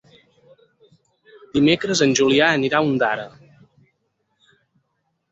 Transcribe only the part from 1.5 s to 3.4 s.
Dimecres en Julià anirà a Ondara.